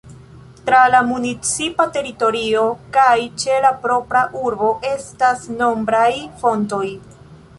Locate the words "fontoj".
6.43-6.85